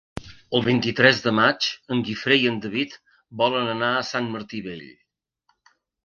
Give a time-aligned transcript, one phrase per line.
[0.59, 1.65] El vint-i-tres de maig
[1.95, 2.95] en Guifré i en David
[3.41, 4.83] volen anar a Sant Martí Vell.